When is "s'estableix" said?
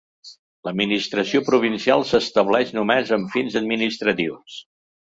2.13-2.75